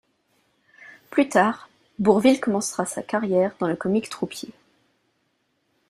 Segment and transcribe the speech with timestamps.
[1.11, 1.69] Plus tard,
[1.99, 4.49] Bourvil commencera sa carrière dans le comique troupier.